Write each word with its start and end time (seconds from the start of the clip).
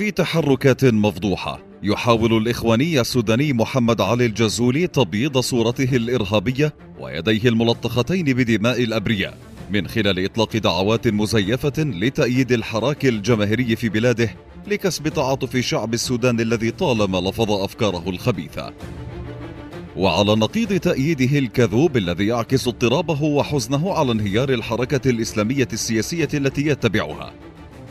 في 0.00 0.10
تحركات 0.10 0.84
مفضوحة. 0.84 1.62
يحاول 1.82 2.36
الإخواني 2.36 3.00
السوداني 3.00 3.52
محمد 3.52 4.00
علي 4.00 4.26
الجزولي 4.26 4.86
تبييض 4.86 5.38
صورته 5.38 5.96
الإرهابية 5.96 6.74
ويديه 7.00 7.48
الملطختين 7.48 8.24
بدماء 8.24 8.82
الأبرياء. 8.82 9.38
من 9.70 9.88
خلال 9.88 10.24
إطلاق 10.24 10.56
دعوات 10.56 11.08
مزيفة 11.08 11.72
لتأييد 11.78 12.52
الحراك 12.52 13.06
الجماهيري 13.06 13.76
في 13.76 13.88
بلاده 13.88 14.30
لكسب 14.66 15.08
تعاطف 15.08 15.56
شعب 15.56 15.94
السودان 15.94 16.40
الذي 16.40 16.70
طالما 16.70 17.18
لفظ 17.18 17.50
أفكاره 17.50 18.10
الخبيثة. 18.10 18.72
وعلى 19.96 20.34
نقيض 20.34 20.78
تأييده 20.78 21.38
الكذوب 21.38 21.96
الذي 21.96 22.26
يعكس 22.26 22.68
اضطرابه 22.68 23.22
وحزنه 23.22 23.92
على 23.92 24.12
انهيار 24.12 24.48
الحركة 24.48 25.10
الإسلامية 25.10 25.68
السياسية 25.72 26.28
التي 26.34 26.66
يتبعها. 26.66 27.32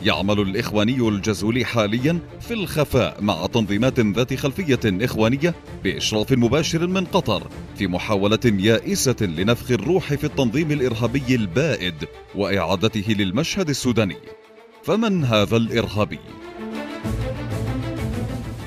يعمل 0.02 0.40
الإخواني 0.40 1.08
الجزولي 1.08 1.64
حاليا 1.64 2.18
في 2.40 2.54
الخفاء 2.54 3.22
مع 3.22 3.46
تنظيمات 3.46 4.00
ذات 4.00 4.34
خلفية 4.34 4.80
إخوانية 4.84 5.54
بإشراف 5.84 6.32
مباشر 6.32 6.86
من 6.86 7.04
قطر 7.04 7.48
في 7.76 7.86
محاولة 7.86 8.38
يائسة 8.44 9.16
لنفخ 9.20 9.70
الروح 9.70 10.14
في 10.14 10.24
التنظيم 10.24 10.72
الإرهابي 10.72 11.34
البائد 11.34 11.94
وإعادته 12.34 13.12
للمشهد 13.12 13.68
السوداني 13.68 14.16
فمن 14.82 15.24
هذا 15.24 15.56
الإرهابي؟ 15.56 16.18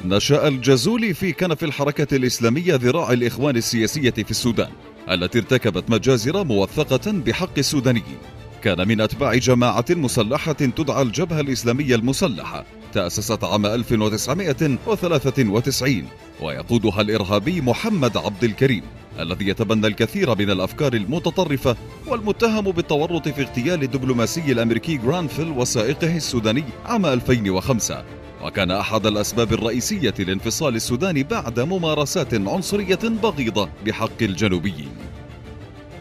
نشأ 0.06 0.48
الجزولي 0.48 1.14
في 1.14 1.32
كنف 1.32 1.64
الحركة 1.64 2.16
الإسلامية 2.16 2.76
ذراع 2.76 3.12
الإخوان 3.12 3.58
السياسية 3.58 4.12
في 4.12 4.32
السودان 4.32 4.70
التي 5.10 5.40
ارتكبت 5.40 5.90
مجازر 5.90 6.44
موثقة 6.44 7.12
بحق 7.12 7.58
السودانيين 7.58 8.18
كان 8.64 8.88
من 8.88 9.02
أتباع 9.02 9.36
جماعة 9.36 9.86
مسلحة 9.90 10.54
تدعى 10.54 11.02
الجبهة 11.02 11.40
الإسلامية 11.40 11.96
المسلحة 11.96 12.66
تأسست 12.94 13.44
عام 13.44 13.66
1993 13.66 16.08
ويقودها 16.42 17.02
الإرهابي 17.02 17.62
محمد 17.62 18.18
عبد 18.18 18.44
الكريم 18.44 18.84
الذي 19.20 19.48
يتبنى 19.48 19.88
الكثير 19.88 20.36
من 20.36 20.50
الأفكار 20.50 20.94
المتطرفة 20.94 21.76
والمتهم 22.08 22.72
بالتورط 22.72 23.28
في 23.28 23.42
اغتيال 23.42 23.84
الدبلوماسي 23.84 24.52
الأمريكي 24.52 24.98
جرانفيل 24.98 25.50
وسائقه 25.50 26.18
السوداني 26.18 26.64
عام 26.86 27.06
2005 27.06 28.04
وكان 28.44 28.72
أحد 28.72 29.06
الأسباب 29.06 29.54
الرئيسية 29.54 30.14
لانفصال 30.20 30.76
السودان 30.76 31.24
بعد 31.24 31.60
ممارسات 31.60 32.34
عنصرية 32.34 33.00
بغيضة 33.24 33.70
بحق 33.86 34.22
الجنوبيين. 34.22 35.13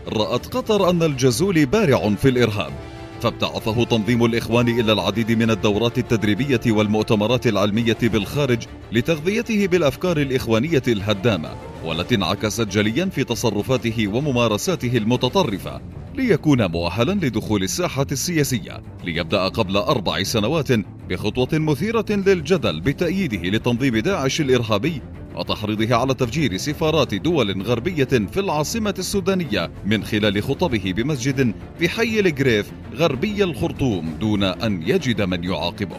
رأت 0.09 0.47
قطر 0.47 0.91
أن 0.91 1.03
الجزول 1.03 1.67
بارع 1.67 2.15
في 2.15 2.29
الإرهاب 2.29 2.73
فابتعثه 3.21 3.85
تنظيم 3.85 4.25
الإخوان 4.25 4.69
إلى 4.69 4.93
العديد 4.93 5.33
من 5.33 5.51
الدورات 5.51 5.99
التدريبية 5.99 6.61
والمؤتمرات 6.67 7.47
العلمية 7.47 7.97
بالخارج 8.03 8.63
لتغذيته 8.93 9.67
بالأفكار 9.67 10.17
الإخوانية 10.17 10.83
الهدامة 10.89 11.51
والتي 11.85 12.15
انعكست 12.15 12.69
جليا 12.69 13.07
في 13.07 13.25
تصرفاته 13.25 14.09
وممارساته 14.09 14.97
المتطرفة 14.97 15.81
ليكون 16.15 16.67
مؤهلا 16.67 17.13
لدخول 17.13 17.63
الساحة 17.63 18.07
السياسية 18.13 18.83
ليبدأ 19.05 19.49
قبل 19.49 19.77
أربع 19.77 20.23
سنوات 20.23 20.69
بخطوة 21.09 21.49
مثيرة 21.53 22.07
للجدل 22.11 22.81
بتأييده 22.81 23.49
لتنظيم 23.49 23.97
داعش 23.97 24.41
الإرهابي 24.41 25.03
وتحريضه 25.37 25.97
على 25.97 26.15
تفجير 26.15 26.57
سفارات 26.57 27.15
دول 27.15 27.63
غربية 27.63 28.05
في 28.05 28.41
العاصمة 28.41 28.95
السودانية 28.99 29.71
من 29.87 30.05
خلال 30.05 30.43
خطبه 30.43 30.93
بمسجد 30.97 31.55
في 31.79 31.89
حي 31.89 32.21
الجريف 32.21 32.73
غربي 32.95 33.45
الخرطوم 33.45 34.15
دون 34.21 34.43
أن 34.43 34.83
يجد 34.83 35.23
من 35.23 35.45
يعاقبه. 35.45 35.97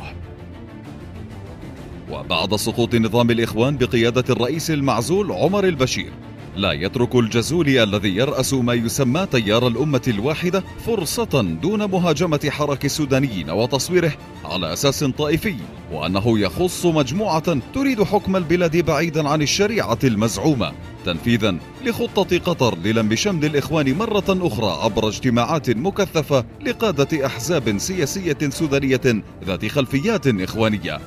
وبعد 2.11 2.55
سقوط 2.55 2.95
نظام 2.95 3.31
الإخوان 3.31 3.77
بقيادة 3.77 4.23
الرئيس 4.29 4.71
المعزول 4.71 5.31
عمر 5.31 5.63
البشير 5.63 6.11
لا 6.55 6.71
يترك 6.71 7.15
الجزولي 7.15 7.83
الذي 7.83 8.15
يرأس 8.15 8.53
ما 8.53 8.73
يسمى 8.73 9.25
تيار 9.31 9.67
الأمة 9.67 10.01
الواحدة 10.07 10.63
فرصة 10.85 11.41
دون 11.61 11.85
مهاجمة 11.85 12.49
حرك 12.49 12.85
السودانيين 12.85 13.49
وتصويره 13.49 14.13
على 14.45 14.73
أساس 14.73 15.03
طائفي 15.03 15.55
وأنه 15.91 16.39
يخص 16.39 16.85
مجموعة 16.85 17.59
تريد 17.73 18.03
حكم 18.03 18.35
البلاد 18.35 18.77
بعيدا 18.77 19.29
عن 19.29 19.41
الشريعة 19.41 19.99
المزعومة. 20.03 20.71
تنفيذا 21.05 21.55
لخطة 21.85 22.37
قطر 22.37 22.77
للم 22.77 23.15
شمل 23.15 23.45
الإخوان 23.45 23.97
مرة 23.97 24.25
أخرى 24.29 24.83
عبر 24.83 25.07
اجتماعات 25.07 25.69
مكثفة 25.69 26.45
لقادة 26.65 27.25
أحزاب 27.25 27.77
سياسية 27.77 28.37
سودانية 28.49 29.23
ذات 29.45 29.65
خلفيات 29.65 30.27
إخوانية. 30.27 30.99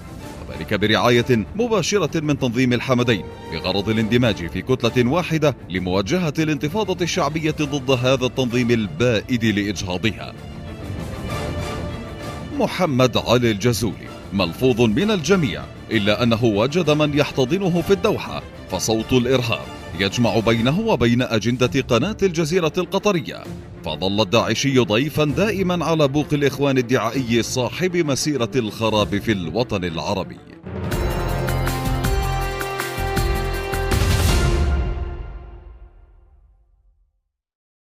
ذلك 0.57 0.75
برعاية 0.75 1.47
مباشرة 1.57 2.21
من 2.21 2.39
تنظيم 2.39 2.73
الحمدين 2.73 3.25
بغرض 3.53 3.89
الاندماج 3.89 4.47
في 4.47 4.63
كتلة 4.63 5.11
واحدة 5.11 5.57
لمواجهة 5.71 6.35
الانتفاضة 6.39 7.05
الشعبية 7.05 7.55
ضد 7.61 7.91
هذا 7.91 8.27
التنظيم 8.27 8.71
البائد 8.71 9.45
لإجهاضها. 9.45 10.35
محمد 12.59 13.17
علي 13.17 13.51
الجزولي 13.51 14.09
ملفوظ 14.33 14.81
من 14.81 15.11
الجميع 15.11 15.63
إلا 15.91 16.23
أنه 16.23 16.45
وجد 16.45 16.91
من 16.91 17.19
يحتضنه 17.19 17.83
في 17.83 17.93
الدوحة 17.93 18.43
فصوت 18.71 19.13
الإرهاب 19.13 19.67
يجمع 20.01 20.39
بينه 20.39 20.81
وبين 20.81 21.23
أجندة 21.23 21.81
قناة 21.81 22.17
الجزيرة 22.23 22.73
القطرية. 22.79 23.45
فظل 23.87 24.21
الداعشي 24.21 24.79
ضيفا 24.79 25.25
دائما 25.25 25.85
على 25.85 26.09
بوق 26.09 26.27
الإخوان 26.33 26.79
الدعائي 26.79 27.43
صاحب 27.43 27.97
مسيرة 27.97 28.51
الخراب 28.57 29.19
في 29.19 29.33
الوطن 29.33 29.85
العربي. 29.85 30.56